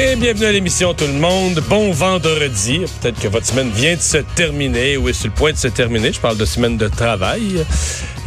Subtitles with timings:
[0.00, 1.60] Et bienvenue à l'émission tout le monde.
[1.68, 2.82] Bon vendredi.
[3.00, 5.66] Peut-être que votre semaine vient de se terminer ou est sur le point de se
[5.66, 6.12] terminer.
[6.12, 7.64] Je parle de semaine de travail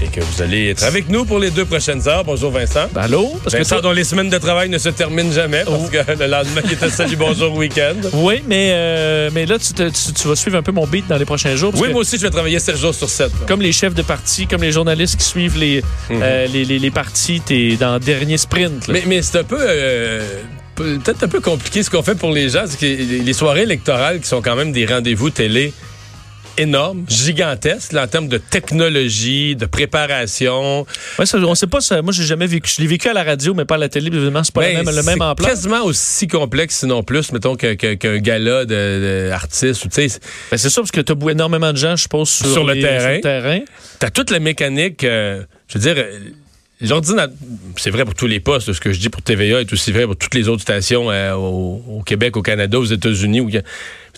[0.03, 2.25] et que vous allez être avec nous pour les deux prochaines heures.
[2.25, 2.87] Bonjour Vincent.
[2.95, 3.39] Allô?
[3.43, 6.27] Parce Vincent que dont les semaines de travail ne se terminent jamais parce que le
[6.27, 7.95] lendemain il était salut bonjour week-end.
[8.13, 11.07] Oui, mais, euh, mais là tu, te- tu- tu vas suivre un peu mon beat
[11.07, 11.71] dans les prochains jours.
[11.71, 13.31] parce Oui, que moi aussi je vais travailler 7 jours sur 7.
[13.47, 16.91] Comme les chefs de parti, comme les journalistes qui suivent les, euh, les, les, les
[16.91, 18.87] partis, t'es dans le dernier sprint.
[18.87, 18.93] là.
[18.93, 19.57] Mais, mais c'est un peu.
[19.59, 20.25] euh,
[20.75, 22.63] Peut-être un peu compliqué ce qu'on fait pour les gens.
[22.67, 25.73] C'est que les soirées électorales qui sont quand même des rendez-vous télé
[26.57, 30.85] énormes, gigantesques, là, en termes de technologie, de préparation.
[31.17, 32.01] Ouais, ça, on sait pas ça.
[32.01, 32.69] Moi, j'ai jamais vécu.
[32.75, 34.07] Je l'ai vécu à la radio, mais pas à la télé.
[34.07, 35.47] Évidemment, c'est pas Ben, le même, le même c'est emploi.
[35.49, 37.75] quasiment aussi complexe, sinon plus, mettons, qu'un
[38.17, 39.85] gala de, de artistes.
[39.85, 40.19] ou, tu sais,
[40.51, 42.79] Ben, c'est ça, parce que tu as énormément de gens, je suppose, sur, Sur le
[42.79, 42.99] terrain.
[42.99, 43.59] sur le terrain.
[43.99, 46.03] T'as toute la mécanique, euh, je veux dire,
[46.81, 47.35] l'ordinateur,
[47.77, 50.05] c'est vrai pour tous les postes, ce que je dis pour TVA est aussi vrai
[50.05, 53.41] pour toutes les autres stations euh, au, Québec, au Canada, aux États-Unis.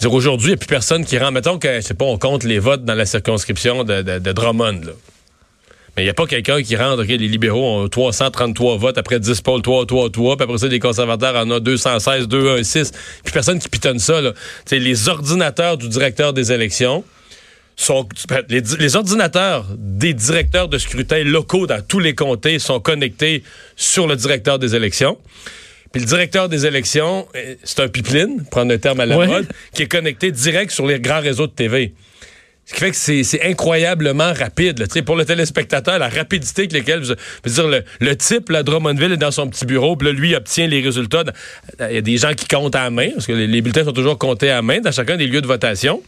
[0.05, 1.33] aujourd'hui, il n'y a plus personne qui rentre.
[1.33, 4.81] Mettons que, je sais pas, on compte les votes dans la circonscription de, Drummond.
[5.95, 9.41] Mais il n'y a pas quelqu'un qui rentre, les libéraux ont 333 votes, après 10
[9.41, 12.91] pôles, 3, 3, 3, puis après ça, les conservateurs en ont 216, 2, 1, 6.
[13.23, 14.31] Puis personne qui pitonne ça, là.
[14.31, 17.03] Tu sais, les ordinateurs du directeur des élections,
[17.75, 18.07] sont,
[18.49, 23.43] les, les ordinateurs des directeurs de scrutin locaux dans tous les comtés sont connectés
[23.75, 25.17] sur le directeur des élections.
[25.91, 29.27] Puis le directeur des élections, euh, c'est un pipeline, prendre un terme à la Ouais.
[29.27, 31.93] mode, qui est connecté direct sur les grands réseaux de TV.
[32.65, 34.79] Ce qui fait que c'est incroyablement rapide.
[34.79, 34.85] là.
[35.03, 37.03] Pour le téléspectateur, la rapidité avec laquelle...
[37.03, 37.09] Je
[37.43, 40.33] veux dire, le, le type, là, Drummondville, est dans son petit bureau, puis là, lui
[40.33, 41.25] obtient les résultats.
[41.89, 43.83] Il y a des gens qui comptent à la main, parce que les, les bulletins
[43.83, 46.01] sont toujours comptés à la main dans chacun des lieux de votation.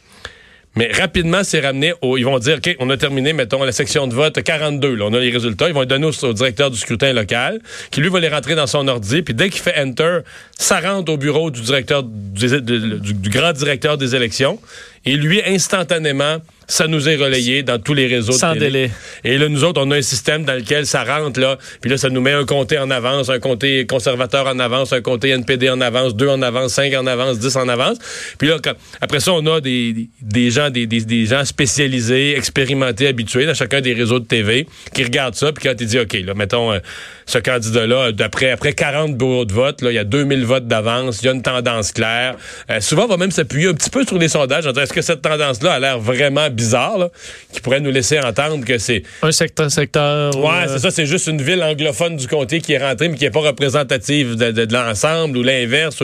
[0.77, 2.17] Mais rapidement, c'est ramené au.
[2.17, 4.95] Ils vont dire, OK, on a terminé, mettons, la section de vote 42.
[4.95, 5.69] Là, on a les résultats.
[5.69, 7.59] Ils vont les donner au, directeur du scrutin local,
[7.91, 9.21] qui lui va les rentrer dans son ordi.
[9.21, 10.19] Puis dès qu'il fait Enter,
[10.57, 14.59] ça rentre au bureau du directeur, du grand directeur des élections.
[15.05, 18.33] Et lui, instantanément, ça nous est relayé dans tous les réseaux.
[18.33, 18.89] de Sans délai.
[19.23, 21.59] Et là, nous autres, on a un système dans lequel ça rentre, là.
[21.79, 25.01] Puis là, ça nous met un comté en avance, un comté conservateur en avance, un
[25.01, 27.97] comté NPD en avance, deux en avance, cinq en avance, dix en avance.
[28.39, 32.35] Puis là, quand- après ça, on a des, des- gens, des, des- des gens spécialisés,
[32.35, 35.51] expérimentés, habitués dans chacun des réseaux de TV qui regardent ça.
[35.51, 36.79] Puis quand ils disent, OK, là, mettons, euh,
[37.27, 41.19] ce candidat-là, d'après après 40 bureaux de vote, là, il y a 2000 votes d'avance,
[41.21, 42.37] il y a une tendance claire.
[42.71, 45.01] Euh, souvent, on va même s'appuyer un petit peu sur les sondages en disant, que
[45.01, 47.09] cette tendance-là a l'air vraiment bizarre, là,
[47.53, 50.35] qui pourrait nous laisser entendre que c'est Un secteur, secteur.
[50.37, 53.17] Ouais, euh, c'est ça, c'est juste une ville anglophone du comté qui est rentrée, mais
[53.17, 56.01] qui n'est pas représentative de, de- de l'ensemble ou l'inverse.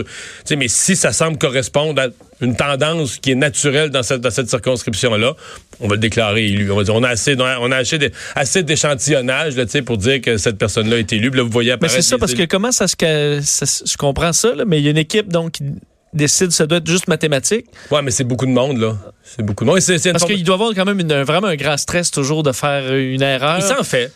[0.56, 2.08] Mais si ça semble correspondre à
[2.42, 5.36] une tendance qui est naturelle dans cette, dans cette circonscription-là,
[5.80, 6.72] on va le déclarer élu.
[6.72, 7.78] On va dire, on a assez, on a
[8.36, 9.54] assez, d'échantillonnage
[9.86, 11.30] pour dire que cette personne-là est élue.
[11.32, 12.96] Puis là, vous voyez Mais c'est ça, parce que comment ça se.
[13.44, 15.64] ça je comprends ça, là, mais il y a une équipe donc qui
[16.14, 17.66] décide, ça doit être juste mathématique.
[17.90, 18.98] Ouais, mais c'est beaucoup de monde, là.
[19.24, 19.78] C'est beaucoup de monde.
[19.80, 22.52] Parce forme- qu'il doit y avoir quand même une- vraiment un grand stress toujours de
[22.52, 23.58] faire une erreur.
[23.60, 24.12] Il s'en fait.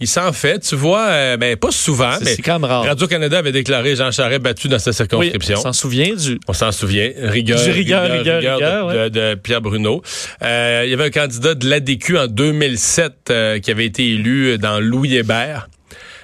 [0.00, 0.60] Il s'en fait.
[0.60, 2.84] Tu vois, euh, ben, pas souvent, C'est- mais c'est quand même rare.
[2.84, 5.58] Radio-Canada avait déclaré Jean Charest battu dans sa Oui, circonscription.
[5.58, 6.38] on s'en souvient du.
[6.46, 7.10] On s'en souvient.
[7.20, 9.10] Rigueur, Du rigueur, rigueur, rigueur, de, ouais.
[9.10, 10.00] de- de Pierre Bruno.
[10.42, 14.56] Euh, il y avait un candidat de l'ADQ en 2007 euh, qui avait été élu
[14.58, 15.68] dans Louis Hébert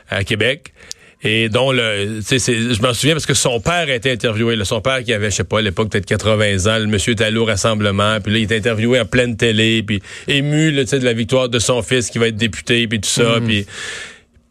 [0.08, 0.72] à Québec.
[1.26, 4.10] Et dont le, tu sais, c'est- je m'en souviens parce que son père a été
[4.12, 4.56] interviewé.
[4.56, 4.64] là.
[4.66, 6.78] son père qui avait, je sais pas, à l'époque peut-être 80 ans.
[6.78, 8.20] Le monsieur était allé au rassemblement.
[8.20, 9.82] Puis là, il est interviewé en pleine télé.
[9.82, 12.86] Puis ému, là, tu sais, de la victoire de son fils qui va être député.
[12.86, 13.40] Puis tout ça.
[13.40, 13.46] Mhm.
[13.46, 13.66] Puis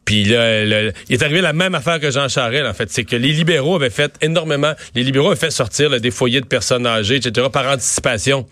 [0.06, 2.90] puis là, le- il est arrivé la même affaire que Jean Charest, en fait.
[2.92, 4.74] C'est que les libéraux avaient fait énormément.
[4.96, 8.46] Les libéraux avaient fait sortir là, des foyers de personnes âgées, etc., par anticipation.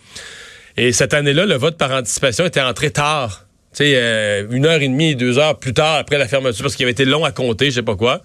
[0.77, 3.45] Et cette année-là, le vote par anticipation était entré tard.
[3.73, 6.75] Tu sais, euh, une heure et demie, deux heures plus tard après la fermeture, parce
[6.75, 8.21] qu'il avait été long à compter, je sais pas quoi.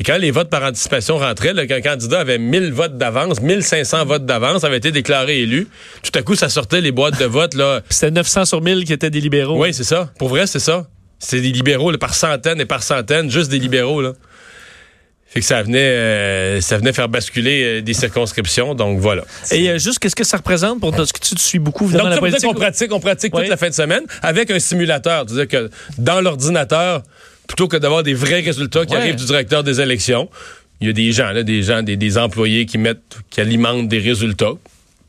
[0.00, 4.04] Et quand les votes par anticipation rentraient, là, qu'un candidat avait 1000 votes d'avance, 1500
[4.04, 5.68] votes d'avance, avait été déclaré élu,
[6.02, 7.54] tout à coup, ça sortait les boîtes de vote.
[7.54, 7.82] là.
[7.88, 9.62] C'était 900 sur 1000 qui étaient des libéraux.
[9.62, 10.10] Oui, c'est ça.
[10.18, 10.88] Pour vrai, c'est ça.
[11.20, 14.00] C'est des libéraux là, par centaines et par centaines, juste des libéraux.
[14.00, 14.14] Là.
[15.32, 18.74] Fait que ça venait, euh, ça venait faire basculer euh, des circonscriptions.
[18.74, 19.22] Donc voilà.
[19.52, 21.04] Et euh, juste, qu'est-ce que ça représente pour toi?
[21.04, 22.48] Est-ce que tu te suis beaucoup Donc, évidemment la ça veut dire politique?
[22.52, 23.40] qu'on pratique, on pratique Oui.
[23.42, 25.24] toute la fin de semaine avec un simulateur.
[25.28, 27.02] C'est-à-dire que dans l'ordinateur,
[27.46, 29.00] plutôt que d'avoir des vrais résultats qui Ouais.
[29.00, 30.28] arrivent du directeur des élections,
[30.80, 33.86] il y a des gens, là, des gens, des, des employés qui mettent, qui alimentent
[33.86, 34.54] des résultats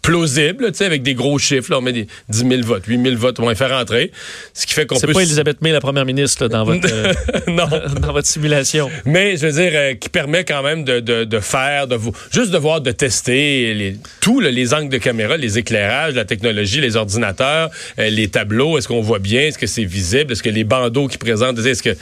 [0.01, 1.71] plausibles, tu sais, avec des gros chiffres.
[1.71, 4.11] Là, on met des 10 000 votes, 8 000 votes, on va les faire entrer.
[4.53, 5.13] Ce qui fait qu'on C'est peut...
[5.13, 7.13] pas Elisabeth May, la première ministre, là, dans, votre, euh,
[7.47, 7.67] non.
[8.01, 8.89] dans votre simulation.
[9.05, 12.11] Mais je veux dire, euh, qui permet quand même de, de, de faire, de vous,
[12.31, 16.25] juste de voir, de tester les, tout, là, les angles de caméra, les éclairages, la
[16.25, 17.69] technologie, les ordinateurs,
[17.99, 18.77] euh, les tableaux.
[18.77, 19.41] Est-ce qu'on voit bien?
[19.41, 20.33] Est-ce que c'est visible?
[20.33, 21.95] Est-ce que les bandeaux qui présentent, est-ce que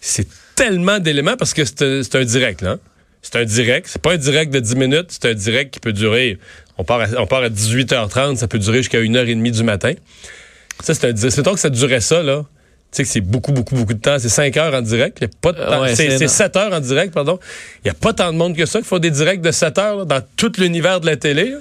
[0.00, 2.70] c'est tellement d'éléments parce que c'est un- c'est un direct, là.
[2.72, 2.78] hein?
[3.22, 3.86] C'est un direct.
[3.90, 5.06] C'est pas un direct de 10 minutes.
[5.08, 6.38] C'est un direct qui peut durer.
[6.78, 8.36] On part à, on part à 18h30.
[8.36, 9.92] Ça peut durer jusqu'à 1h30 du matin.
[10.82, 11.34] Ça, c'est un direct.
[11.34, 12.44] C'est que ça durait ça, là.
[12.92, 14.18] Tu sais que c'est beaucoup, beaucoup, beaucoup de temps.
[14.18, 15.18] C'est 5 heures en direct.
[15.20, 15.82] Il y a pas de Euh, temps.
[15.82, 16.28] ouais, c'est c'est c'est énorme.
[16.28, 17.38] 7 heures en direct, pardon.
[17.84, 19.78] Il n'y a pas tant de monde que ça qui font des directs de 7
[19.78, 21.50] heures là, dans tout l'univers de la télé.
[21.50, 21.58] là.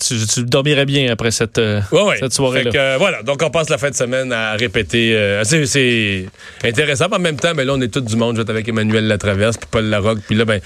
[0.00, 2.16] Tu, tu dormirais bien après cette, euh, Ouais, ouais.
[2.20, 2.70] cette soirée-là.
[2.74, 5.14] Euh, voilà, donc on passe la fin de semaine à répéter.
[5.16, 6.26] euh, c'est-
[6.64, 8.36] intéressant, mais en même temps, ben là, on est tous du monde.
[8.36, 10.20] Je vais être avec Emmanuel Latraverse, puis Paul Larocque.
[10.26, 10.60] Puis là, ben,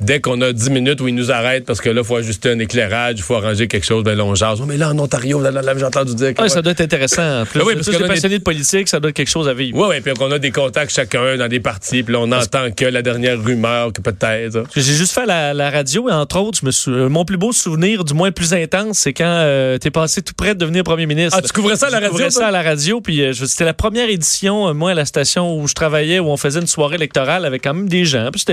[0.00, 2.50] dès qu'on a 10 minutes où ils nous arrêtent parce que là, il faut ajuster
[2.50, 4.58] un éclairage, il faut arranger quelque chose, ben là, on jase.
[4.62, 6.42] Oh, mais là, en Ontario, là, là, là, j'ai entendu dire que.
[6.42, 7.44] Ah, ça doit être intéressant.
[7.50, 9.30] Plus, oui, parce que t'es là, on est- passionné de politique, ça doit être quelque
[9.30, 9.76] chose à vivre.
[9.78, 12.70] Ouais, ouais, puis qu'on a des contacts chacun dans des partis, puis là, on entend
[12.70, 14.64] que la dernière rumeur, que peut-être.
[14.74, 17.52] J'ai juste fait la, la radio et entre autres, je me sou- mon plus beau
[17.52, 21.06] souvenir, du moins plus intense, c'est quand euh, t'es passé tout près de devenir premier
[21.06, 21.38] ministre.
[21.38, 22.10] Ah, tu couvrais ça à la Je radio?
[22.10, 22.40] couvrais toi?
[22.42, 25.04] ça à la radio, puis euh, je- c'était la première édition, euh, moi, à la
[25.04, 28.30] station où je travaillais, où on faisait une soirée électorale avec quand même des gens.
[28.32, 28.44] Puis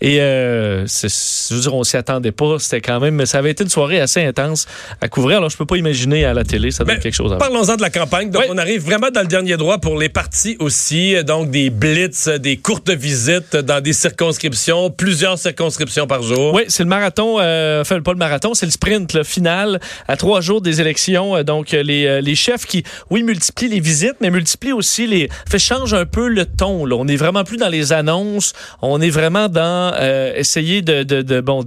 [0.00, 2.58] et euh, je veux dire, on s'y attendait pas.
[2.58, 4.66] C'était quand même, ça avait été une soirée assez intense
[5.00, 5.38] à couvrir.
[5.38, 7.34] Alors, je peux pas imaginer à la télé, ça doit Ben, être quelque chose.
[7.38, 8.30] Parlons-en de la campagne.
[8.30, 8.48] Donc, Oui.
[8.50, 11.16] on arrive vraiment dans le dernier droit pour les partis aussi.
[11.24, 16.54] Donc, des blitz, des courtes visites dans des circonscriptions, plusieurs circonscriptions par jour.
[16.54, 19.63] Oui, c'est le marathon, euh, enfin pas le marathon, c'est le sprint le final
[20.08, 21.36] à trois jours des élections.
[21.36, 25.06] Euh, Donc euh, les, euh, les chefs qui, oui, multiplient les visites, mais multiplient aussi
[25.06, 26.84] les, fait change un peu le ton.
[26.84, 26.96] Là.
[26.96, 28.52] On est vraiment plus dans les annonces,
[28.82, 31.64] on est vraiment dans euh, essayer de, de, de, bon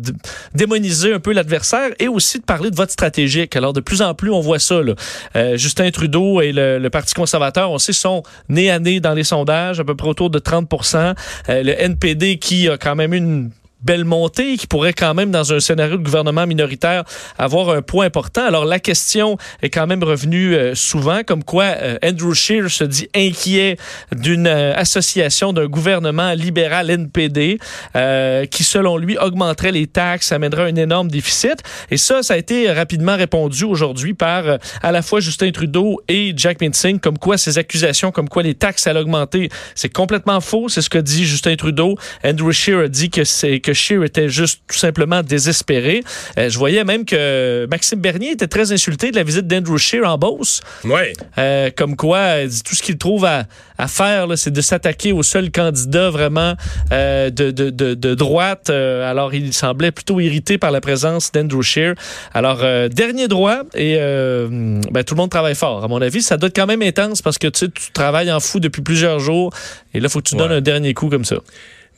[0.53, 3.55] démoniser un peu l'adversaire et aussi de parler de vote stratégique.
[3.55, 4.81] Alors de plus en plus on voit ça.
[4.81, 4.93] Là.
[5.35, 9.13] Euh, Justin Trudeau et le, le Parti conservateur, on sait, sont nez à nez dans
[9.13, 11.13] les sondages, à peu près autour de 30%
[11.49, 13.51] Euh, Le NPD qui a quand même une
[13.81, 17.03] belle montée qui pourrait quand même, dans un scénario de gouvernement minoritaire,
[17.37, 18.43] avoir un poids important.
[18.43, 22.83] Alors, la question est quand même revenue euh, souvent, comme quoi euh, Andrew Scheer se
[22.83, 23.77] dit inquiet
[24.15, 27.59] d'une euh, association d'un gouvernement libéral NPD
[27.95, 31.57] euh, qui, selon lui, augmenterait les taxes, amènerait un énorme déficit.
[31.91, 36.33] Et ça, ça a été rapidement répondu aujourd'hui par à la fois Justin Trudeau et
[36.35, 40.69] Jack Minsing, comme quoi ces accusations, comme quoi les taxes allaient augmenter, c'est complètement faux.
[40.69, 41.95] C'est ce que dit Justin Trudeau.
[42.23, 46.01] Andrew Scheer a dit que c'est que Scheer était juste tout simplement désespéré.
[46.37, 50.05] Euh, je voyais même que Maxime Bernier était très insulté de la visite d'Andrew Scheer
[50.05, 50.61] en Beauce.
[50.85, 51.11] Ouais.
[51.37, 53.43] Euh, comme quoi, il dit tout ce qu'il trouve à,
[53.77, 56.53] à faire, c'est de s'attaquer au seul candidat vraiment
[56.93, 58.69] euh, de, de, de, de droite.
[58.69, 61.95] Euh, alors, il semblait plutôt irrité par la présence d'Andrew Scheer.
[62.33, 64.47] Alors, euh, dernier droit, et euh,
[64.91, 65.83] ben, tout le monde travaille fort.
[65.83, 68.31] À mon avis, ça doit être quand même intense parce que tu, sais, tu travailles
[68.31, 69.51] en fou depuis plusieurs jours,
[69.93, 71.37] et là, il faut que tu donnes un dernier coup comme ça.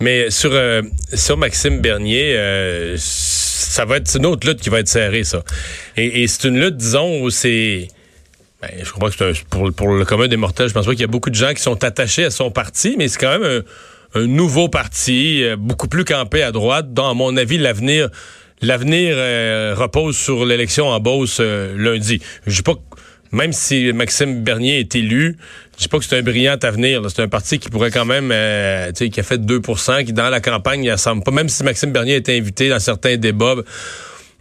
[0.01, 0.81] Mais sur, euh,
[1.13, 5.43] sur Maxime Bernier, euh, ça va être une autre lutte qui va être serrée, ça.
[5.97, 7.87] Et, et c'est une lutte, disons, où c'est.
[8.61, 10.91] Ben, je comprends que c'est un- pour, pour le commun des mortels, je pense pas
[10.91, 13.37] qu'il y a beaucoup de gens qui sont attachés à son parti, mais c'est quand
[13.39, 13.63] même
[14.15, 18.09] un, un nouveau parti, euh, beaucoup plus campé à droite, dont, à mon avis, l'avenir.
[18.61, 22.21] L'avenir euh, repose sur l'élection en Beauce euh, lundi.
[22.45, 22.73] Je dis pas
[23.31, 25.37] même si Maxime Bernier est élu,
[25.73, 27.01] je dis pas que c'est un brillant avenir.
[27.09, 30.13] C'est un parti qui pourrait quand même, euh, tu sais, qui a fait 2% qui
[30.13, 31.31] dans la campagne, il ressemble pas.
[31.31, 33.55] Même si Maxime Bernier été invité dans certains débats,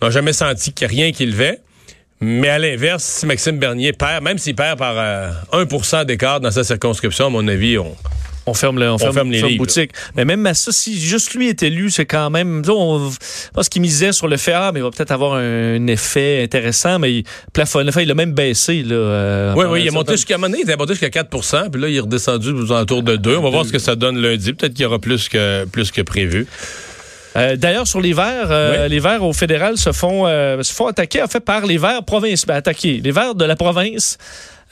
[0.01, 1.61] on n'a jamais senti qu'il n'y a rien qui le fait.
[2.21, 6.51] Mais à l'inverse, si Maxime Bernier perd, même s'il perd par euh, 1% d'écart dans
[6.51, 7.97] sa circonscription, à mon avis, on,
[8.49, 9.91] On ferme, le, on ferme, ferme les ferme livres, boutique.
[10.17, 12.63] Mais même à ça, si juste lui est élu, c'est quand même.
[12.69, 15.87] On, je pense qu'il misait sur le fait, ah, mais il va peut-être avoir un,
[15.87, 17.89] effet intéressant, mais il plafonne.
[17.89, 18.83] Enfin, il a même baissé.
[18.83, 21.09] Là, euh, Oui, oui, il est monté jusqu'à un moment donné, il était monté jusqu'à
[21.09, 23.37] 4% puis là, il est redescendu aux alentours de 2.
[23.37, 24.53] On va voir ce que ça donne lundi.
[24.53, 26.47] Peut-être qu'il y aura plus que, plus que prévu.
[27.37, 28.91] Euh, D'ailleurs, sur les Verts, euh, Oui.
[28.91, 32.03] les Verts au fédéral se font, euh, se font attaquer, en fait, par les Verts
[32.05, 32.47] province.
[32.47, 33.01] Ben, attaquer.
[33.03, 34.19] Les Verts de la province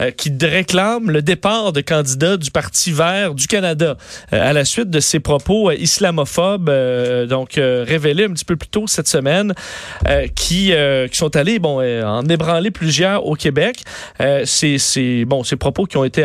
[0.01, 3.97] euh, qui réclame le départ de candidats du Parti vert du Canada
[4.33, 8.57] euh, à la suite de ses propos euh, islamophobes, euh, donc révélés un petit peu
[8.57, 9.53] plus tôt cette semaine,
[10.35, 10.73] qui,
[11.11, 13.83] qui sont allés bon, en ébranler plusieurs au Québec.
[14.45, 16.23] C'est c'est- bon, ces propos qui ont été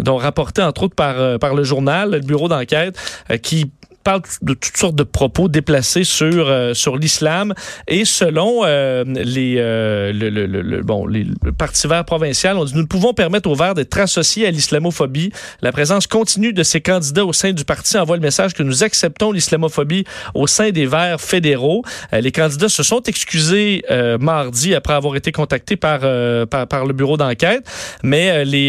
[0.00, 2.96] donc rapportés entre autres par, par le journal, le bureau d'enquête,
[3.42, 3.70] qui
[4.10, 7.52] parle de toutes sortes de propos déplacés sur euh, sur l'islam.
[7.88, 12.64] Et selon euh, les euh, le, le- le- bon les le parti vert provincial on
[12.64, 15.30] dit nous ne pouvons permettre aux verts d'être associés à l'islamophobie.
[15.60, 18.78] La présence continue de ces candidats au sein du parti envoie le message que nous
[18.88, 21.82] acceptons l'islamophobie au sein des verts fédéraux.
[22.12, 26.66] Euh, les candidats se sont excusés euh, mardi après avoir été contactés par euh, par,
[26.68, 27.64] par le bureau d'enquête.
[28.02, 28.68] Mais les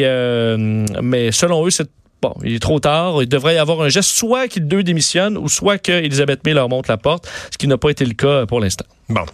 [1.12, 1.90] mais selon eux c'est
[2.22, 3.22] Bon, il est trop tard.
[3.22, 6.68] Il devrait y avoir un geste, soit qu'ils deux démissionnent ou soit qu'Elisabeth May leur
[6.68, 8.86] monte la porte, ce qui n'a pas été le cas pour l'instant.
[9.10, 9.26] Bon.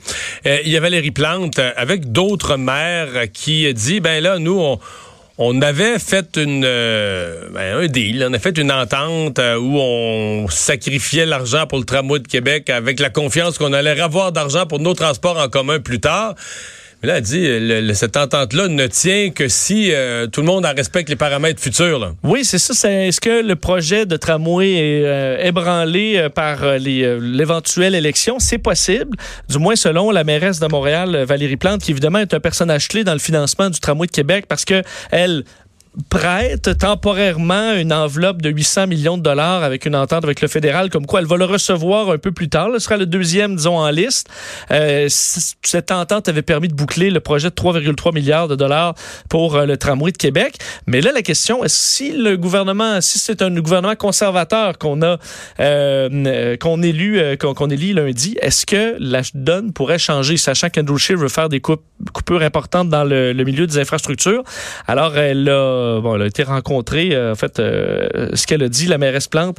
[0.46, 4.38] Euh, il y a Valérie Plante euh, avec d'autres maires euh, qui dit, ben là,
[4.38, 4.80] nous, on,
[5.38, 11.26] on avait fait une, ben, un deal, on a fait une entente où on sacrifiait
[11.26, 14.94] l'argent pour le tramway de Québec avec la confiance qu'on allait avoir d'argent pour nos
[14.94, 16.36] transports en commun plus tard.
[17.04, 20.48] Mais là, elle dit, le- le- cette entente-là ne tient que si euh, tout le
[20.48, 22.00] monde en respecte les paramètres futurs.
[22.00, 22.14] Là.
[22.24, 22.90] Oui, c'est ça.
[22.90, 28.40] Est-ce que le projet de tramway est euh, ébranlé euh, par euh, euh, l'éventuelle élection?
[28.40, 29.18] C'est possible,
[29.50, 32.88] du moins selon la mairesse de Montréal, euh, Valérie Plante, qui évidemment est un personnage
[32.88, 34.82] clé dans le financement du tramway de Québec parce que
[35.12, 35.44] elle
[36.10, 40.90] prête temporairement une enveloppe de 800 millions de dollars avec une entente avec le fédéral,
[40.90, 42.70] comme quoi elle va le recevoir un peu plus tard.
[42.74, 44.28] Ce sera le deuxième, disons, en liste.
[44.72, 48.96] Euh, cette entente avait permis de boucler le projet de 3,3 milliards de dollars
[49.30, 50.56] pour euh, le tramway de Québec.
[50.88, 55.18] Mais là, la question est si le gouvernement, si c'est un gouvernement conservateur qu'on a,
[55.60, 61.18] euh, qu'on élu, qu'on élit lundi, est-ce que la donne pourrait changer, sachant qu'Andrew Scheer
[61.18, 64.44] veut faire des coupures importantes dans le, le milieu des infrastructures?
[64.88, 68.70] Alors, elle a, bon, elle a été rencontrée, euh, en fait, euh, ce qu'elle a
[68.70, 69.58] dit, la mairesse Plante,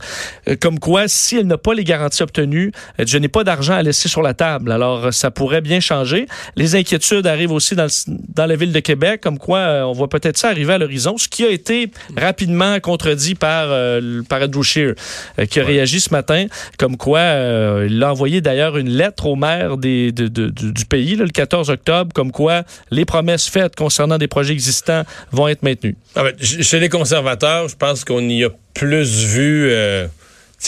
[0.49, 3.75] euh, comme quoi, si elle n'a pas les garanties obtenues, euh, je n'ai pas d'argent
[3.75, 4.73] à laisser sur la table.
[4.73, 6.27] Alors, euh, ça pourrait bien changer.
[6.57, 9.93] Les inquiétudes arrivent aussi dans, le- dans la ville de Québec, comme quoi euh, on
[9.93, 14.43] voit peut-être ça arriver à l'horizon, ce qui a été rapidement contredit par, euh, par
[14.43, 14.95] Andrew Scheer,
[15.39, 16.47] euh, qui a réagi ce matin,
[16.79, 20.73] comme quoi euh, il a envoyé d'ailleurs une lettre au maire des, de- de- du,
[20.73, 25.03] du pays, là, le 14 octobre, comme quoi les promesses faites concernant des projets existants
[25.33, 25.97] vont être maintenues.
[26.17, 30.07] Ah ben, ch- chez les conservateurs, je pense qu'on y a plus vu euh,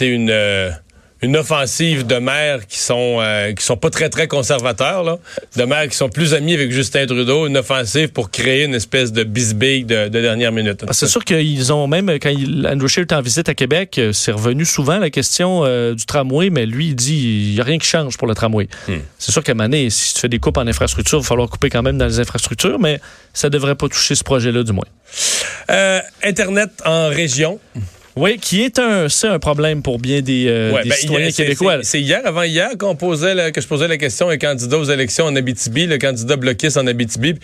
[0.08, 0.70] une, euh,
[1.22, 5.18] une offensive de maires qui sont euh, qui sont pas très très conservateurs, là.
[5.56, 9.12] de maires qui sont plus amis avec Justin Trudeau, une offensive pour créer une espèce
[9.12, 10.84] de bisbille de, de dernière minute.
[10.92, 14.12] C'est sûr qu'ils ont même, quand il, Andrew Scheer est en visite à Québec, euh,
[14.12, 17.64] c'est revenu souvent la question euh, du tramway, mais lui, il dit il n'y a
[17.64, 18.68] rien qui change pour le tramway.
[19.18, 21.70] C'est sûr qu'à donné, si tu fais des coupes en infrastructure, il va falloir couper
[21.70, 23.00] quand même dans les infrastructures, mais
[23.32, 24.84] ça ne devrait pas toucher ce projet-là, du moins.
[25.70, 27.58] Euh, Internet en région.
[28.18, 31.30] Oui, qui est un, c'est un problème pour bien des, euh, Ouais, des ben, citoyens
[31.30, 31.76] québécois.
[31.82, 34.38] c'est- C'est hier, avant hier, qu'on posait la- que je posais la question à un
[34.38, 37.34] candidat aux élections en Abitibi, le candidat bloquiste en Abitibi.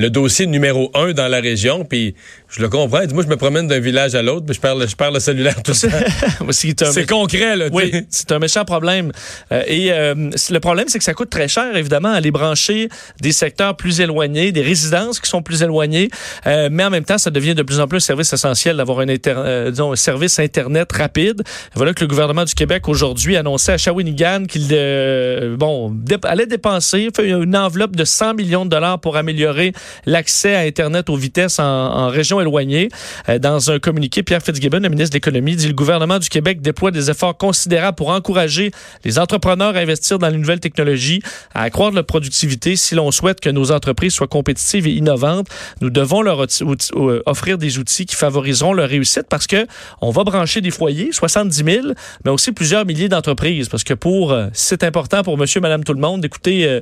[0.00, 2.14] Le dossier numéro un dans la région, puis
[2.48, 3.00] je le comprends.
[3.12, 5.20] Moi, je me promène d'un village à l'autre, puis je perds le, je perds le
[5.20, 5.72] cellulaire tout
[6.74, 6.90] temps.
[6.92, 7.68] C'est concret, là.
[7.68, 9.12] tu Oui, c'est un méchant problème.
[9.52, 12.88] Euh, et euh, le problème, c'est que ça coûte très cher, évidemment, aller brancher
[13.20, 16.08] des secteurs plus éloignés, des résidences qui sont plus éloignées.
[16.46, 19.00] Euh, mais en même temps, ça devient de plus en plus un service essentiel d'avoir
[19.00, 21.42] un, euh, disons, un service Internet rapide.
[21.74, 27.08] Voilà que le gouvernement du Québec, aujourd'hui, annonçait à Shawinigan qu'il euh, bon, allait dépenser
[27.22, 29.72] une enveloppe de 100 millions de dollars pour améliorer
[30.06, 32.88] l'accès à Internet aux vitesses en, en région éloignée.
[33.28, 36.60] Euh, dans un communiqué, Pierre Fitzgibbon, le ministre de l'Économie, dit le gouvernement du Québec
[36.60, 38.70] déploie des efforts considérables pour encourager
[39.04, 41.22] les entrepreneurs à investir dans les nouvelles technologies,
[41.54, 42.76] à accroître leur productivité.
[42.76, 45.48] Si l'on souhaite que nos entreprises soient compétitives et innovantes,
[45.80, 49.66] nous devons leur euh, offrir des outils qui favoriseront leur réussite parce que
[50.00, 51.86] on va brancher des foyers, 70 000,
[52.24, 53.68] mais aussi plusieurs milliers d'entreprises.
[53.68, 56.80] Parce que pour, euh, c'est important pour monsieur, madame, tout le monde d'écouter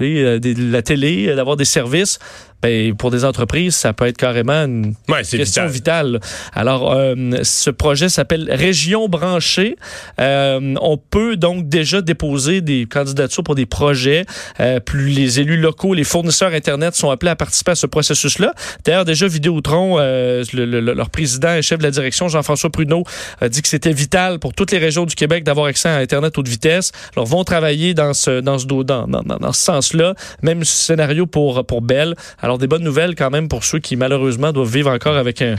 [0.00, 0.38] euh,
[0.70, 2.18] la télé, euh, d'avoir des services.
[2.62, 5.70] Ben, pour des entreprises, ça peut être carrément une Ouais, question vital.
[6.16, 6.20] vitale.
[6.54, 9.76] Alors, euh, ce projet s'appelle Région branchée.
[10.20, 14.24] Euh, on peut donc déjà déposer des candidatures pour des projets.
[14.60, 18.52] Euh, plus les élus locaux, les fournisseurs Internet sont appelés à participer à ce processus-là.
[18.84, 23.04] D'ailleurs, déjà, Vidéotron, le- le- le- leur président et chef de la direction, Jean-François Pruneau,
[23.40, 26.36] a dit que c'était vital pour toutes les régions du Québec d'avoir accès à Internet
[26.38, 26.92] haute vitesse.
[27.14, 30.14] Alors, vont travailler dans ce, dans ce, dans- dans ce sens-là.
[30.42, 32.14] Même scénario pour, pour Bell.
[32.46, 35.56] Alors, des bonnes nouvelles quand même pour ceux qui, malheureusement, doivent vivre encore avec un,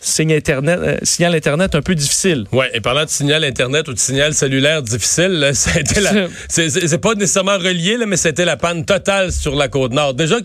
[0.00, 2.44] signe Internet, euh, signal Internet un peu difficile.
[2.52, 7.96] Oui, et parlant de signal Internet ou de signal cellulaire difficile, c'est- pas nécessairement relié,
[7.96, 10.14] là, mais c'était la panne totale sur la côte nord.
[10.14, 10.36] Déjà,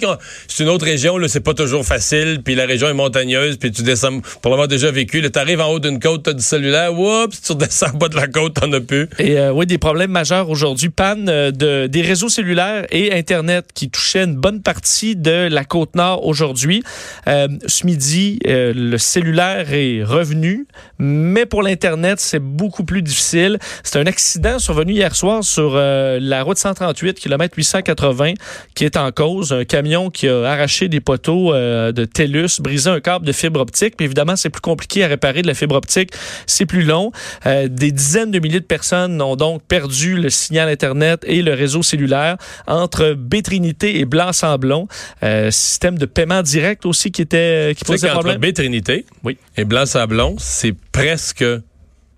[0.48, 3.82] c'est une autre région, c'est pas toujours facile, puis la région est montagneuse, puis tu
[3.84, 7.42] descends, pour l'avoir déjà vécu, là, t'arrives en haut d'une côte, t'as du cellulaire, oups,
[7.42, 9.08] tu redescends en bas de la côte, t'en as plus.
[9.20, 10.90] Et euh, oui, des problèmes majeurs aujourd'hui.
[10.90, 15.64] Panne euh, de, des réseaux cellulaires et Internet qui touchaient une bonne partie de la
[15.64, 16.84] côte nord aujourd'hui.
[17.28, 20.68] Euh, ce midi, le cellulaire est revenu,
[21.00, 23.60] mais pour l'Internet, c'est beaucoup plus difficile.
[23.84, 28.34] C'est un accident survenu hier soir sur euh, la route 138, kilomètre 880,
[28.76, 29.54] qui est en cause.
[29.54, 33.60] Un camion qui a arraché des poteaux euh, de TELUS, brisé un câble de fibre
[33.60, 33.96] optique.
[33.98, 36.12] Puis évidemment, c'est plus compliqué à réparer de la fibre optique.
[36.48, 37.12] C'est plus long.
[37.46, 41.54] Euh, des dizaines de milliers de personnes ont donc perdu le signal Internet et le
[41.54, 44.88] réseau cellulaire entre Bétrinité et Blanc-Sablon.
[45.24, 48.38] Euh, système de paiement direct aussi qui était qui posait problème.
[48.38, 49.33] Baie-Trinité Oui.
[49.58, 51.46] Et Blanc-Sablon, c'est presque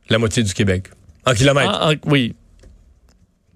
[0.09, 0.87] la moitié du Québec.
[1.25, 1.71] En kilomètres.
[1.73, 2.35] Ah, oui.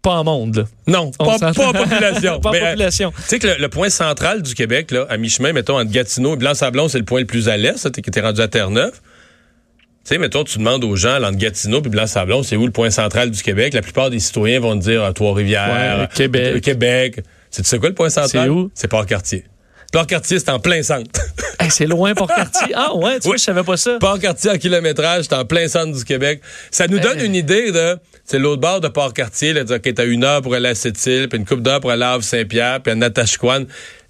[0.01, 0.55] Pas en monde.
[0.55, 0.63] là.
[0.87, 2.39] non, On pas, en population.
[2.41, 3.11] Pas en euh, population.
[3.11, 6.35] Tu sais que le, le point central du Québec, là, à mi-chemin, mettons, entre Gatineau
[6.35, 8.93] et Blanc-Sablon, c'est le point le plus à l'est, t'es, t'es rendu à Terre-Neuve.
[8.93, 8.99] Tu
[10.05, 13.29] sais, mettons, tu demandes aux gens, entre Gatineau et Blanc-Sablon, c'est où le point central
[13.29, 13.73] du Québec?
[13.73, 16.61] La plupart des citoyens vont te dire à Trois-Rivières, Ouais, Québec.
[16.63, 17.21] Québec.
[17.51, 18.45] C'est, tu sais quoi le point central?
[18.45, 18.71] C'est où?
[18.73, 19.43] C'est Port-Cartier.
[19.91, 21.10] Port-Cartier, c'est en plein centre.
[21.62, 22.74] Hey, c'est loin pour quartier.
[22.74, 23.38] Ah ouais, tu vois, Oui.
[23.38, 23.98] je savais pas ça.
[24.00, 26.39] Port-Cartier en kilométrage, c'est en plein centre du Québec.
[26.72, 27.25] Ça nous donne Eh.
[27.25, 30.69] une idée de, c'est l'autre bord de Port-Cartier, là, OK, t'as une heure pour aller
[30.69, 33.65] à Sept-Îles, puis une coupe d'heure pour aller à Havre-Saint-Pierre, puis à Natashquan.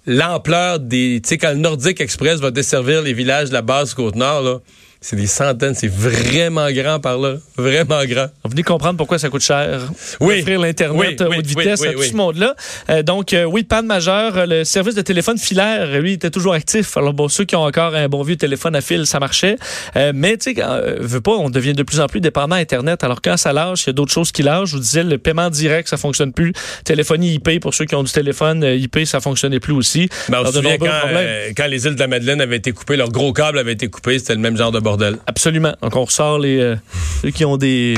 [0.06, 3.94] L'ampleur des, tu sais, quand le Nordic Express va desservir les villages de la base
[3.94, 4.58] Côte-Nord, là,
[5.02, 8.26] c'est des centaines, c'est vraiment grand par là, vraiment grand.
[8.44, 9.80] On venait comprendre pourquoi ça coûte cher.
[10.20, 10.40] Oui.
[10.40, 12.54] Offrir l'Internet Oui, euh, oui, haute vitesse oui, à tout ce monde-là.
[12.90, 14.46] Euh, donc, euh, oui, panne majeure.
[14.46, 16.98] Le service de téléphone filaire, lui, était toujours actif.
[16.98, 19.56] Alors, bon, ceux qui ont encore un bon vieux téléphone à fil, ça marchait.
[19.96, 20.62] Euh, mais, tu sais,
[20.98, 23.02] veut pas, on devient de plus en plus dépendant Internet.
[23.02, 24.68] Alors, quand ça lâche, il y a d'autres choses qui lâchent.
[24.68, 26.52] Je vous disais, le paiement direct, ça fonctionne plus.
[26.84, 30.10] Téléphonie IP, pour ceux qui ont du téléphone IP, ça fonctionnait plus aussi.
[30.28, 32.96] Ben, on Alors, se de quand, quand les îles de la Madeleine avaient été coupées,
[32.96, 35.18] leur gros câble avait été coupé, c'était le même genre de bordel.
[35.26, 35.74] Absolument.
[35.82, 36.76] Donc, on ressort les, euh,
[37.22, 37.94] ceux qui ont des,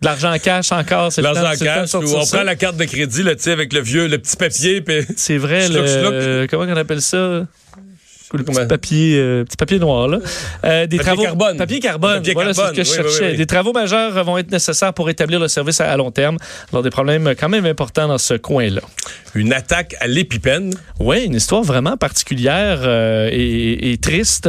[0.00, 1.12] de l'argent en cash encore.
[1.12, 2.36] C'est L'argent de cash, ou on ça.
[2.36, 5.06] prend la carte de crédit, là, tu sais, avec le vieux, le petit papier, puis
[5.16, 7.46] C'est vrai, le, euh, comment on appelle ça?
[8.38, 8.66] Le petit Comment?
[8.68, 10.18] papier, euh, petit papier noir, là.
[10.64, 11.56] Euh, des Papier travaux, carbone.
[11.56, 12.16] Papier carbone.
[12.16, 13.30] Papier voilà, carbone, ce que je oui, cherchais.
[13.32, 13.36] oui.
[13.36, 16.36] Des travaux majeurs vont être nécessaires pour établir le service à, à long terme.
[16.72, 18.80] Alors, des problèmes quand même importants dans ce coin-là.
[19.34, 20.74] une attaque à l'épipène.
[21.00, 24.48] Oui, une histoire vraiment particulière euh, et, et triste.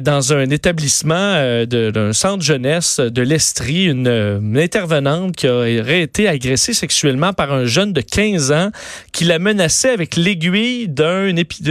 [0.00, 6.72] Dans un établissement d'un centre jeunesse de l'Estrie, une, une intervenante qui aurait été agressée
[6.72, 8.70] sexuellement par un jeune de 15 ans
[9.12, 11.62] qui la menaçait avec l'aiguille d'un épi-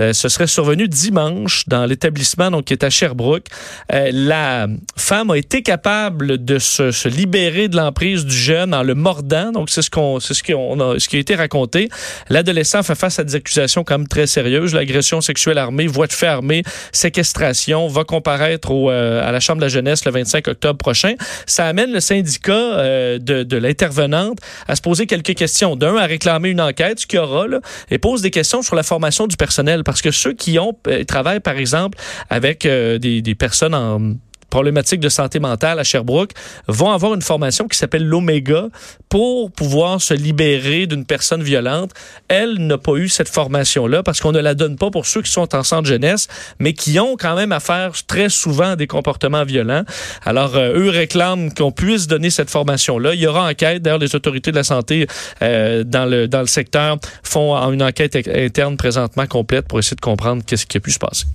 [0.00, 3.46] Euh, ce serait survenu dimanche dans l'établissement qui est à Sherbrooke.
[3.92, 8.94] Euh, la femme a été capable de se, libérer de l'emprise du jeune en le
[8.94, 9.52] mordant.
[9.52, 11.88] Donc c'est ce qu'on ce qu'on a ce qui a été raconté.
[12.28, 16.12] L'adolescent fait face à des accusations quand même très sérieuses, l'agression sexuelle armée, voie de
[16.12, 20.78] fait armée, séquestration, va comparaître euh, à la chambre de la jeunesse le 25 octobre
[20.78, 21.14] prochain.
[21.46, 25.76] Ça amène le syndicat de, l'intervenante à se poser quelques questions.
[25.76, 27.46] D'un, à réclamer une enquête, ce qu'il y aura,
[27.90, 29.84] et pose des questions sur la formation du personnel.
[29.84, 31.98] Parce que ceux qui ont euh, travaillent, par exemple,
[32.30, 34.14] avec euh, des, des personnes en
[34.50, 36.32] problématiques de santé mentale à Sherbrooke
[36.66, 38.66] vont avoir une formation qui s'appelle l'Oméga
[39.08, 41.92] pour pouvoir se libérer d'une personne violente.
[42.28, 45.30] Elle n'a pas eu cette formation-là parce qu'on ne la donne pas pour ceux qui
[45.30, 49.44] sont en centre jeunesse, mais qui ont quand même affaire très souvent à des comportements
[49.44, 49.84] violents.
[50.24, 53.14] Alors, euh, eux réclament qu'on puisse donner cette formation-là.
[53.14, 53.82] Il y aura enquête.
[53.82, 55.06] D'ailleurs, les autorités de la santé
[55.42, 60.00] euh, dans, le, dans le secteur font une enquête interne présentement complète pour essayer de
[60.00, 61.26] comprendre qu'est-ce qui a pu se passer.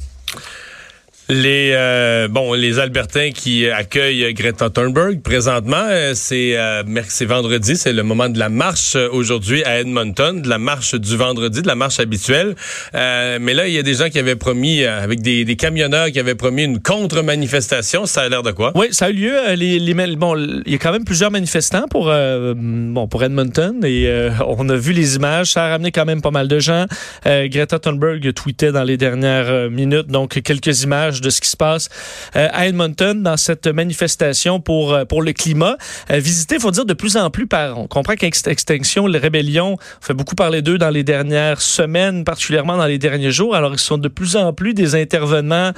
[1.29, 6.83] Les euh, bon, les Albertains qui accueillent Greta Thunberg présentement, euh, c'est euh,
[7.21, 11.15] vendredi, c'est le moment de la marche euh, aujourd'hui à Edmonton, de la marche du
[11.15, 12.55] vendredi, de la marche habituelle.
[12.93, 16.11] Euh, mais là, il y a des gens qui avaient promis, euh, avec des, camionneurs
[16.11, 18.05] qui avaient promis une contre-manifestation.
[18.05, 18.73] Ça a l'air de quoi?
[18.75, 19.35] Oui, ça a eu lieu.
[19.55, 24.11] Les, les, bon, il y a quand même plusieurs manifestants pour, bon, pour Edmonton et
[24.45, 25.51] on a vu les images.
[25.51, 26.85] Ça a ramené quand même pas mal de gens.
[27.23, 31.89] Greta Thunberg tweetait dans les dernières minutes donc quelques images de ce qui se passe
[32.35, 35.77] euh, à Edmonton dans cette manifestation pour, euh, pour le climat.
[36.11, 37.77] Euh, visité, il faut dire, de plus en plus par...
[37.79, 42.77] On comprend qu'Extinction, les rébellions, on fait beaucoup parler d'eux dans les dernières semaines, particulièrement
[42.77, 43.55] dans les derniers jours.
[43.55, 45.71] Alors, ils sont de plus en plus des intervenants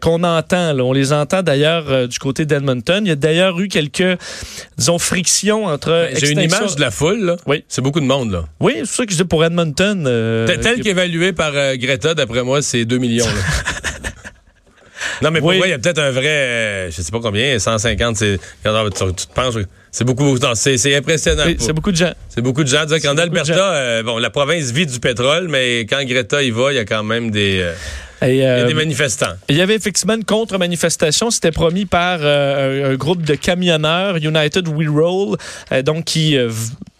[0.00, 0.72] qu'on entend.
[0.72, 0.84] là.
[0.84, 3.04] On les entend d'ailleurs du côté d'Edmonton.
[3.04, 4.18] Il y a d'ailleurs eu quelques,
[4.76, 5.90] disons, frictions entre...
[5.90, 7.24] Ben, J'ai une image de la foule.
[7.24, 7.36] Là.
[7.46, 7.64] Oui.
[7.68, 8.32] C'est beaucoup de monde.
[8.32, 8.44] là.
[8.60, 10.04] Oui, c'est ça que je dis pour Edmonton.
[10.06, 13.24] euh, Tel- Tel qu'évalué par euh, Greta, d'après moi, c'est 2 millions.
[13.26, 13.32] là.
[15.22, 15.58] Non, mais pour Oui.
[15.58, 18.84] moi, il y a peut-être un vrai, euh, je sais pas combien, 150, c'est, quand
[18.90, 19.56] tu, tu te penses,
[19.90, 21.44] c'est beaucoup, c'est, c'est impressionnant.
[21.58, 22.12] C'est beaucoup de gens.
[22.28, 22.84] C'est beaucoup de gens.
[22.84, 26.72] Dire qu'en Alberta, euh, bon, la province vit du pétrole, mais quand Greta y va,
[26.72, 27.72] il y a quand même des, euh,
[28.22, 29.34] Et, il y a des manifestants.
[29.48, 31.30] Il y avait effectivement une contre-manifestation.
[31.30, 35.36] C'était promis par euh, un, un groupe de camionneurs, United We Roll,
[35.72, 36.50] euh, donc qui euh,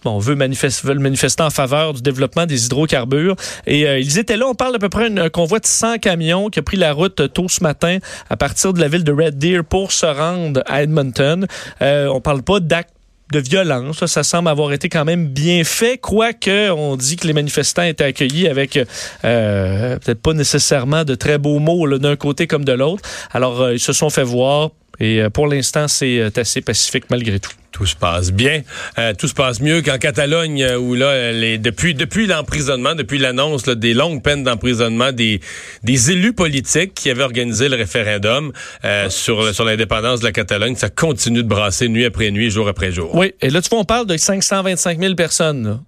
[0.04, 3.34] bon, veut manifest- veulent manifester en faveur du développement des hydrocarbures.
[3.66, 4.46] Et euh, ils étaient là.
[4.48, 7.32] On parle d'à peu près d'un convoi de 100 camions qui a pris la route
[7.32, 7.98] tôt ce matin
[8.30, 11.46] à partir de la ville de Red Deer pour se rendre à Edmonton.
[11.82, 12.92] Euh, on parle pas d'actes
[13.32, 14.04] de violence.
[14.06, 18.04] Ça, semble avoir été quand même bien fait, quoique on dit que les manifestants étaient
[18.04, 18.78] accueillis avec
[19.24, 23.02] euh, peut-être pas nécessairement de très beaux mots d'un côté comme de l'autre.
[23.32, 27.04] Alors, euh, ils se sont fait voir et euh, pour l'instant, c'est euh, assez pacifique
[27.10, 27.52] malgré tout.
[27.78, 28.62] Tout se passe bien.
[28.98, 33.18] Euh, tout se passe mieux qu'en Catalogne, euh, où là, les, depuis, depuis l'emprisonnement, depuis
[33.18, 35.40] l'annonce des longues peines d'emprisonnement des,
[35.84, 38.52] des élus politiques qui avaient organisé le référendum
[38.84, 42.66] euh, sur, sur l'indépendance de la Catalogne, ça continue de brasser nuit après nuit, jour
[42.66, 43.14] après jour.
[43.14, 45.80] Oui, et là, tu vois, on parle de 525 000 personnes.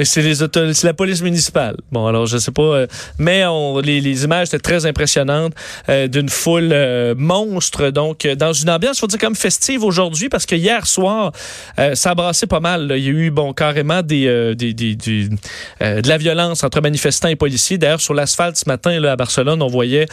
[0.00, 1.76] C'est les c'est la police municipale.
[1.92, 2.86] Bon, alors je sais pas, euh,
[3.18, 5.52] mais on, les, les images étaient très impressionnantes
[5.88, 7.90] euh, d'une foule euh, monstre.
[7.90, 11.32] Donc, euh, dans une ambiance, faut dire comme festive aujourd'hui, parce que hier soir,
[11.78, 12.88] euh, ça a pas mal.
[12.88, 12.96] là.
[12.96, 15.28] Il y a eu bon carrément des, euh, des, des-
[15.82, 17.78] euh, de la violence entre manifestants et policiers.
[17.78, 20.06] D'ailleurs, sur l'asphalte ce matin là, à Barcelone, on voyait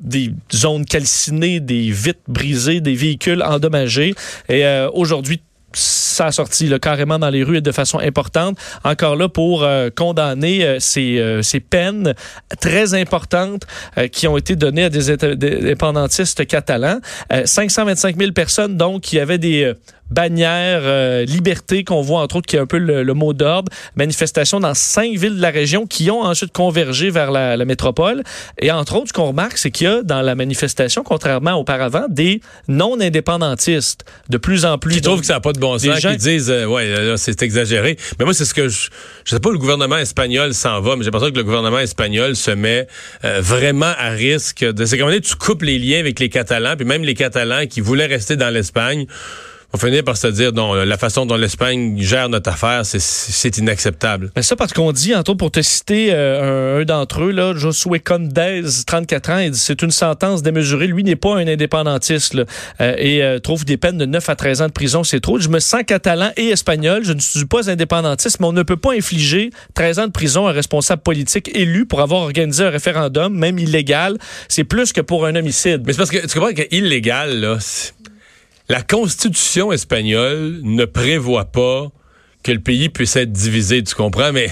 [0.00, 4.14] des zones calcinées, des vitres brisées, des véhicules endommagés.
[4.48, 5.40] Et aujourd'hui
[5.78, 8.58] ça a sorti carrément dans les rues et de façon importante.
[8.84, 12.14] Encore là pour euh, condamner euh, ces, euh, ces peines
[12.60, 13.62] très importantes
[14.10, 17.00] qui ont été données à des indépendantistes catalans.
[17.32, 19.72] Euh, 525 000 personnes donc qui avaient des
[20.10, 23.72] bannières euh, liberté qu'on voit entre autres qui est un peu le, le mot d'ordre.
[23.96, 28.22] Manifestations dans cinq villes de la région qui ont ensuite convergé vers la, la métropole.
[28.58, 32.04] Et entre autres, ce qu'on remarque, c'est qu'il y a dans la manifestation, contrairement auparavant,
[32.08, 34.94] des non-indépendantistes de plus en plus.
[34.96, 37.42] Qui trouvent que ça n'a pas de bon sens, gens- qui disent, euh, ouais, c'est
[37.42, 37.96] exagéré.
[38.18, 38.88] Mais moi, c'est ce que je,
[39.24, 41.78] je sais pas où le gouvernement espagnol s'en va, mais j'ai l'impression que le gouvernement
[41.78, 42.86] espagnol se met
[43.24, 46.86] euh, vraiment à risque de, c'est comme tu coupes les liens avec les Catalans, puis
[46.86, 49.06] même les Catalans qui voulaient rester dans l'Espagne,
[49.72, 53.56] vont finir par se dire, non, la façon dont l'Espagne gère notre affaire, c'est- c'est
[53.58, 54.30] inacceptable.
[54.36, 57.30] Mais ça, parce qu'on dit, entre autres, pour te citer euh, un, un d'entre eux,
[57.30, 60.86] là, Josué Condez, 34 ans, il dit c'est une sentence démesurée.
[60.86, 62.44] Lui n'est pas un indépendantiste là,
[62.80, 65.04] euh, et euh, trouve des peines de 9 à 13 ans de prison.
[65.04, 65.38] C'est trop.
[65.38, 67.02] Je me sens catalan et espagnol.
[67.04, 70.46] Je ne suis pas indépendantiste, mais on ne peut pas infliger 13 ans de prison
[70.46, 74.18] à un responsable politique élu pour avoir organisé un référendum, même illégal.
[74.48, 75.82] C'est plus que pour un homicide.
[75.86, 77.92] Mais c'est parce que tu comprends que illégal, là, c'est-
[78.68, 81.88] la Constitution espagnole ne prévoit pas
[82.42, 84.32] que le pays puisse être divisé, tu comprends?
[84.32, 84.50] Mais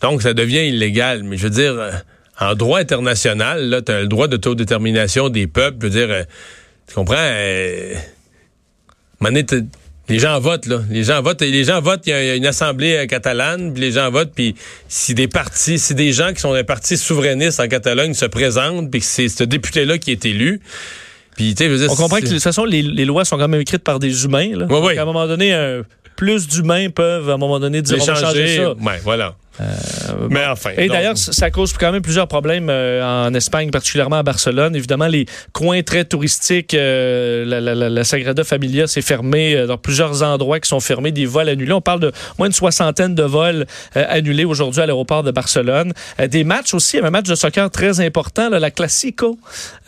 [0.00, 1.22] donc ça devient illégal.
[1.22, 1.92] Mais je veux dire, euh,
[2.40, 5.78] en droit international, tu as le droit d'autodétermination des peuples.
[5.80, 6.22] Je veux dire, euh,
[6.88, 7.14] tu comprends?
[7.18, 7.94] Euh,
[10.08, 10.82] les gens votent, là.
[10.90, 11.40] Les gens votent.
[11.40, 12.06] Les gens votent.
[12.06, 14.32] Il y a- une assemblée catalane, puis les gens votent.
[14.34, 14.54] Puis
[14.88, 18.90] si des partis, si des gens qui sont des partis souverainistes en Catalogne se présentent,
[18.90, 20.60] puis c'est ce député-là qui est élu,
[21.34, 23.60] puis tu sais, On comprend que de toute façon, les, les lois sont quand même
[23.60, 24.50] écrites par des humains.
[24.56, 24.66] Là.
[24.66, 24.98] Donc, ouais.
[24.98, 25.82] À un moment donné, un-
[26.16, 28.72] plus d'humains peuvent, à un moment donné, dire on va changer ça.
[28.74, 29.34] Ouais, voilà.
[30.30, 30.70] Mais enfin.
[30.76, 34.74] Et donc- d'ailleurs, ça cause quand même plusieurs problèmes euh, en Espagne, particulièrement à Barcelone.
[34.76, 39.78] Évidemment, les coins très touristiques, euh, la, la- la- Sagrada Familia s'est fermée euh, dans
[39.78, 41.72] plusieurs endroits qui sont fermés, des vols annulés.
[41.72, 45.92] On parle de moins d'une soixantaine de vols euh, annulés aujourd'hui à l'aéroport de Barcelone.
[46.20, 48.70] Euh, des matchs aussi, il y avait un match de soccer très important, là, la
[48.70, 49.38] Classico.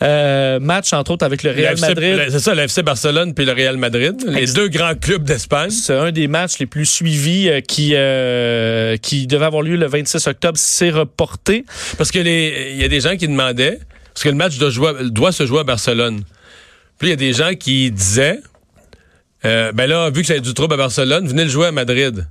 [0.01, 2.19] Euh, match, entre autres, avec le le Real FC Madrid.
[2.29, 5.69] C'est ça, le FC Barcelone puis le Real Madrid, les Ex- deux grands clubs d'Espagne.
[5.69, 9.87] C'est un des matchs les plus suivis euh, qui, euh, qui devait avoir lieu le
[9.87, 10.57] 26 octobre.
[10.57, 11.65] C'est reporté.
[11.97, 13.79] Parce que il y a des gens qui demandaient,
[14.13, 16.23] parce que le match doit, se jouer à Barcelone.
[16.97, 18.39] Puis il y a des gens qui disaient,
[19.45, 21.71] euh, ben là, vu que ça a du trouble à Barcelone, venez le jouer à
[21.71, 22.27] Madrid.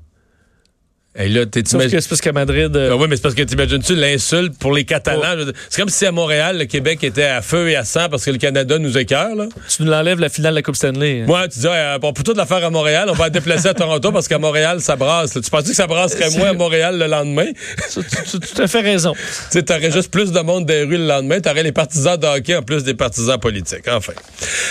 [1.18, 3.94] Et là, que c'est parce qu'à Madrid, euh, Ben oui, mais c'est parce que t'imagines-tu
[3.94, 5.50] l'insulte pour les Catalans?
[5.70, 8.30] C'est comme si à Montréal, le Québec était à feu et à sang parce que
[8.30, 9.46] le Canada nous écœure, là.
[9.68, 11.22] tu nous l'enlèves la finale de la Coupe Stanley.
[11.26, 13.68] Moi, tu dis, ouais, on peut tout la faire à Montréal, on va la déplacer
[13.68, 15.34] à Toronto parce qu'à Montréal, ça brasse.
[15.34, 15.40] là.
[15.42, 17.46] Tu penses que ça brasserait moins à Montréal le lendemain?
[17.92, 19.12] Tu tu- tu- tu as fait raison.
[19.14, 22.26] tu sais, t'aurais juste plus de monde des rues le lendemain, t'aurais les partisans de
[22.26, 23.88] hockey en plus des partisans politiques.
[23.90, 24.12] Enfin.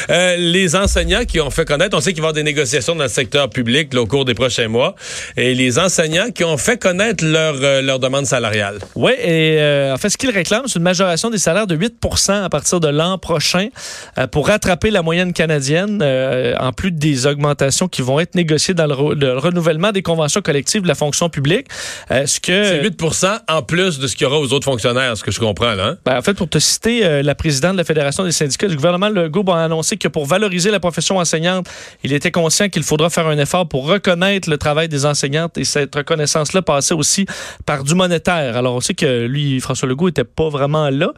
[0.10, 2.96] Euh, les enseignants qui ont fait connaître, on sait qu'il va y avoir des négociations
[2.96, 4.96] dans le secteur public là, au cours des prochains mois,
[5.38, 8.80] et les enseignants qui ont fait connaître leur, euh, leur demande salariale.
[8.96, 12.44] Oui, et euh, en fait, ce qu'ils réclament, c'est une majoration des salaires de 8%
[12.44, 13.70] à partir de l'an prochain
[14.18, 18.74] euh, pour rattraper la moyenne canadienne, euh, en plus des augmentations qui vont être négociées
[18.74, 21.68] dans le, re- le renouvellement des conventions collectives de la fonction publique.
[22.12, 25.16] Euh, ce que C'est 8% en plus de ce qu'il y aura aux autres fonctionnaires,
[25.18, 25.86] ce que je comprends, là.
[25.88, 25.98] hein?
[26.06, 29.10] Ben, en fait, pour te citer, la présidente de la Fédération des syndicats du gouvernement
[29.10, 31.68] Legault a annoncé que pour valoriser la profession enseignante,
[32.04, 35.64] il était conscient qu'il faudra faire un effort pour reconnaître le travail des enseignantes et
[35.64, 37.26] cette reconnaissance-là passait aussi
[37.66, 38.58] par du monétaire.
[38.58, 41.12] Alors, on sait que lui, François Legault, était pas vraiment là.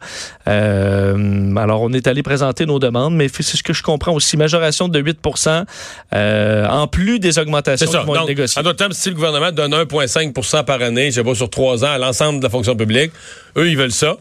[0.48, 4.36] Euh, alors, on est allé présenter nos demandes, mais c'est ce que je comprends aussi.
[4.36, 5.64] Majoration de 8%
[6.14, 8.60] euh, en plus des augmentations qui vont être Donc, négociées.
[8.60, 11.84] en d'autres termes, si le gouvernement donne 1,5% par année, je sais pas, sur trois
[11.84, 13.12] ans à l'ensemble de la fonction publique,
[13.56, 14.16] eux, ils veulent ça.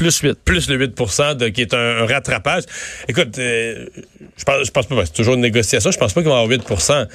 [0.00, 0.38] Plus 8.
[0.46, 0.96] plus le 8
[1.36, 2.62] de, qui est un, rattrapage.
[3.06, 3.84] Écoute, euh,
[4.38, 6.58] je pense, je pense pas, c'est toujours une négociation, je pense pas qu'ils vont avoir
[6.58, 7.06] 8%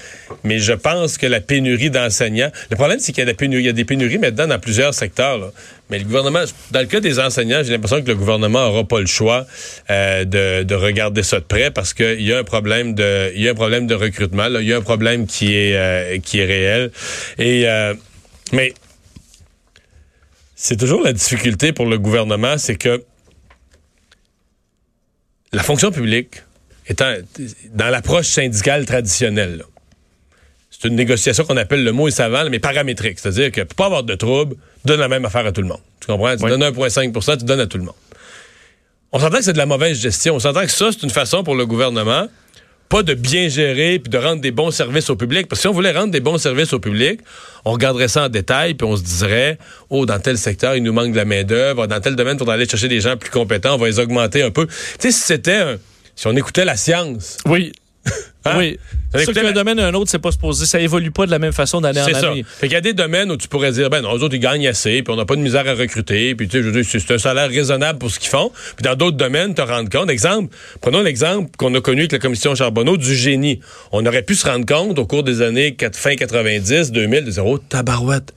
[0.43, 3.63] mais je pense que la pénurie d'enseignants, le problème, c'est qu'il y a, la pénurie,
[3.63, 5.51] il y a des pénuries maintenant dans plusieurs secteurs,
[5.89, 8.99] mais le gouvernement, dans le cas des enseignants, j'ai l'impression que le gouvernement aura pas
[8.99, 9.47] le choix
[9.89, 13.41] euh, de, de regarder ça de près parce qu'il y a un problème de, il
[13.41, 16.37] y a un problème de recrutement, il y a un problème qui est, euh, qui
[16.39, 16.91] est réel.
[17.39, 17.65] Et,
[18.51, 18.75] mais
[20.67, 23.03] c'est toujours la difficulté pour le gouvernement, c'est que
[25.53, 26.41] la fonction publique
[26.87, 27.13] étant
[27.75, 29.63] dans l'approche syndicale traditionnelle,
[30.71, 33.19] c'est une négociation qu'on appelle le mot est savant, mais paramétrique.
[33.19, 35.81] C'est-à-dire que pour pas avoir de trouble, donne la même affaire à tout le monde.
[35.99, 36.35] Tu comprends?
[36.35, 36.49] Tu Oui.
[36.49, 37.95] donnes 1,5% tu donnes à tout le monde.
[39.11, 40.33] On s'entend que c'est de la mauvaise gestion.
[40.33, 42.27] On s'entend que ça, c'est une façon pour le gouvernement
[42.89, 45.47] pas de bien gérer puis de rendre des bons services au public.
[45.47, 47.19] Parce que si on voulait rendre des bons services au public,
[47.65, 49.57] on regarderait ça en détail puis on se dirait,
[49.89, 51.87] oh, dans tel secteur, il nous manque de la main-d'œuvre.
[51.87, 53.75] Dans tel domaine, il faudra aller chercher des gens plus compétents.
[53.75, 54.67] On va les augmenter un peu.
[54.67, 55.77] Tu sais, si c'était un-
[56.15, 57.37] si on écoutait la science.
[57.45, 57.71] Oui.
[58.45, 58.77] Hein, Oui.
[59.17, 60.65] C'est qu'un la- domaine à un autre, c'est pas supposé.
[60.65, 62.31] Ça évolue pas de la même façon d'année en C'est ça.
[62.31, 62.43] année.
[62.45, 64.39] Fait qu'il y a des domaines où tu pourrais dire, ben non, eux autres, ils
[64.41, 66.81] gagnent assez, puis on n'a pas de misère à recruter, puis tu sais, je veux
[66.81, 68.51] dire, c'est un salaire raisonnable pour ce qu'ils font.
[68.75, 70.09] Puis dans d'autres domaines, te rendre compte.
[70.09, 73.61] Exemple, prenons l'exemple qu'on a connu avec la commission Charbonneau du génie.
[73.93, 77.45] On aurait pu se rendre compte au cours des années fin 90, 2000, de dire,
[77.45, 78.33] oh, tabarouette.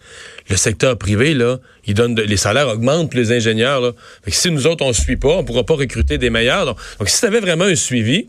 [0.48, 3.90] Le secteur privé, là, il donne de- les salaires augmentent pour les ingénieurs, là.
[4.24, 6.66] Fait que si nous autres, on ne suit pas, on pourra pas recruter des meilleurs.
[6.66, 8.28] Donc, donc si tu avais vraiment un suivi,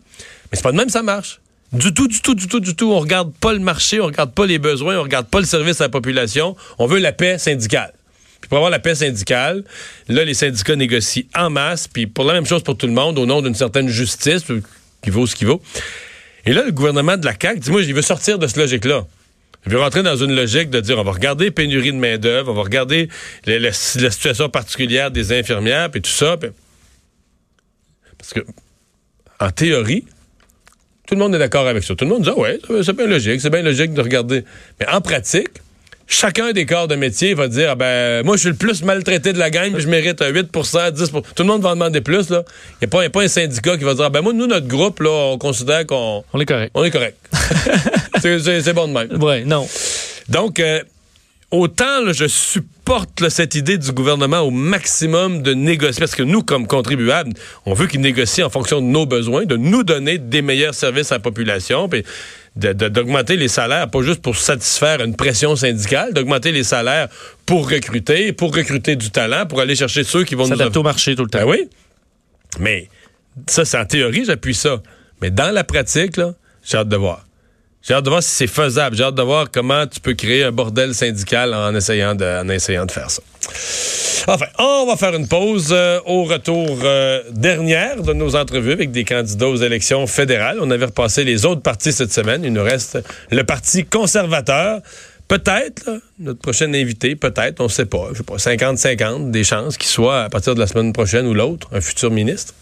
[0.52, 1.40] mais c'est pas de même, ça marche.
[1.72, 2.92] Du tout, du tout, du tout, du tout.
[2.92, 5.82] On regarde pas le marché, on regarde pas les besoins, on regarde pas le service
[5.82, 6.56] à la population.
[6.80, 7.94] On veut la paix syndicale.
[8.42, 9.64] Puis pour avoir la paix syndicale,
[10.08, 13.20] là, les syndicats négocient en masse, puis pour la même chose pour tout le monde,
[13.20, 14.62] au nom d'une certaine justice, euh,
[15.04, 15.62] qui vaut ce qui vaut.
[16.46, 19.06] Et là, le gouvernement de la CAQ dit, moi, il veut sortir de cette logique-là.
[19.66, 22.56] Il veut rentrer dans une logique de dire, on va regarder pénurie de main-d'œuvre, on
[22.56, 23.10] va regarder
[23.46, 26.38] la, situation particulière des infirmières, puis tout ça.
[28.18, 28.40] Parce que,
[29.40, 30.06] en théorie,
[31.10, 31.96] tout le monde est d'accord avec ça.
[31.96, 34.44] Tout le monde dit, ah ouais, c'est bien logique, c'est bien logique de regarder.
[34.80, 35.48] Mais en pratique,
[36.08, 39.34] chacun des corps de métier va dire, ah ben, moi, je suis le plus maltraité
[39.34, 42.02] de la gang, puis je mérite un 8% 10% Tout le monde va en demander
[42.02, 42.44] plus, là.
[42.82, 44.34] Il n'y a, pas- y a pas un syndicat qui va dire, ah ben, moi,
[44.34, 46.72] nous, notre groupe, là, on considère qu'on On est correct.
[46.76, 47.18] on est correct.
[48.22, 49.24] c'est bon de même.
[49.24, 49.68] Ouais, non.
[50.30, 50.82] Donc, euh,
[51.52, 56.24] autant là, je supporte là, cette idée du gouvernement au maximum de négocier, parce que
[56.24, 57.34] nous, comme contribuables,
[57.66, 61.12] on veut qu'ils négocient en fonction de nos besoins, de nous donner des meilleurs services
[61.12, 62.04] à la population, puis
[62.56, 67.08] d'augmenter les salaires, pas juste pour satisfaire une pression syndicale, d'augmenter les salaires
[67.46, 70.84] pour recruter, pour recruter du talent, pour aller chercher ceux qui vont nous S'adapter au
[70.84, 71.40] marché tout le temps.
[71.40, 71.70] ben oui.
[72.60, 72.90] Mais
[73.48, 74.82] ça, c'est en théorie, j'appuie ça.
[75.22, 76.20] Mais dans la pratique,
[76.64, 77.24] j'ai hâte de voir.
[77.82, 78.96] J'ai hâte de voir si c'est faisable.
[78.96, 82.50] J'ai hâte de voir comment tu peux créer un bordel syndical en essayant de, en
[82.50, 83.22] essayant de faire ça.
[84.28, 88.92] Enfin, on va faire une pause euh, au retour euh, dernière de nos entrevues avec
[88.92, 90.58] des candidats aux élections fédérales.
[90.62, 92.44] On avait repassé les autres partis cette semaine.
[92.44, 93.00] Il nous reste
[93.32, 94.82] le Parti conservateur.
[95.30, 99.78] Peut-être, notre prochain invité, peut-être, on ne sait pas, je sais pas, 50-50 des chances
[99.78, 102.54] qu'il soit à partir de la semaine prochaine ou l'autre, un futur ministre.